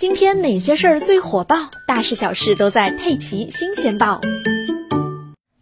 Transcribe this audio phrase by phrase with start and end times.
[0.00, 1.70] 今天哪些事儿最火爆？
[1.86, 4.18] 大事小事都在《佩奇新鲜报》。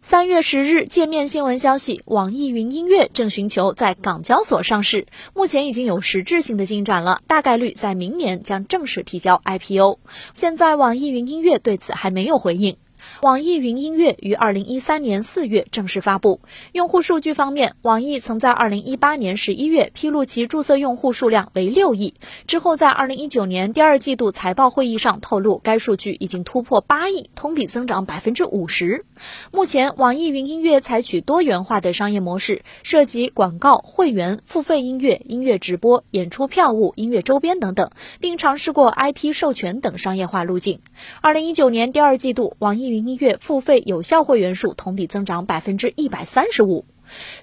[0.01, 9.99] 三月十日，界面新闻消息，网易云音乐正寻求在港交所上市，目前已经有实质性的进展了，大概率在明年将正式提交 IPO。
[10.31, 12.77] 现在，网易云音乐对此还没有回应。
[13.21, 16.41] 网易云音乐于二零一三年四月正式发布。
[16.71, 22.13] 用户数据方面，网易曾在二零一八年十一月披露其注册用户数量为六亿，
[22.47, 29.05] 之后在二零一九年第二季度财报会议上透露，该数据已经突破八亿，同比增长百分之五十。
[29.51, 40.79] 目前，网易云音乐采取多元化的商业模式，涉及广告、会员、付费音乐、音乐直播、演出票务、音乐周边等等，并尝试过 IP 授权等商业化路径。
[41.21, 46.85] 二零一九年第二季度，网易云音乐付费有效会员数同比增长百分之一百三十五。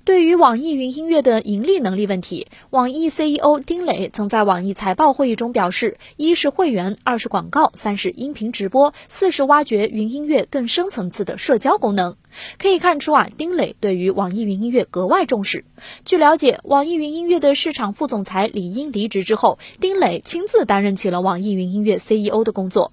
[0.04, 12.16] 对于网易云音乐的盈利能力问题，网易 CEO 丁磊曾在网易财报会议中表示：一是会员，二是广告，三是音频直播，四是挖掘云音乐更深层次的社交功能。
[12.58, 15.64] 可以看出啊，丁磊对于网易云音乐格外重视。
[16.04, 22.92] 据了解，网易云音乐的市场副总裁李英离职之后，丁磊亲自担任起了网易云音乐 CEO 的工作。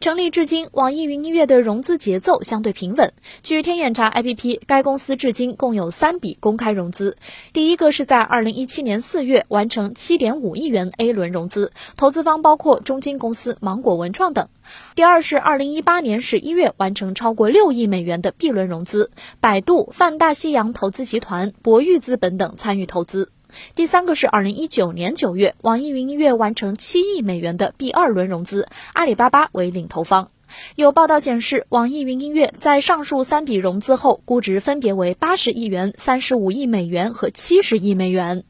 [0.00, 3.12] 成立至今，网易云音乐的融资节奏相对平稳。
[3.42, 7.16] 据天眼查 APP，该公司至今共有三笔公开融资。
[7.52, 14.48] 第一个是在二零一七年四月完成七点五亿元 A 轮融资，投资方包括中金公司、芒果文创等。
[14.94, 23.30] 第二是二零一八年十一月完成超过六亿美元的 B 轮融资，百度、泛大西洋投资集团、博裕资本等参与投资。
[23.74, 30.30] 第三个是二零一九年九月，网易云音乐完成七亿美元的 B 二轮融资，阿里巴巴为领投方。
[30.76, 38.44] 有报道显示，网易云音乐在上述三笔融资后，估值分别为八十亿元、三十五亿美元和七十亿美元。